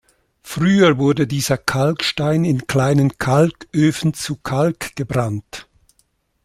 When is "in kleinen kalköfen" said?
2.43-4.15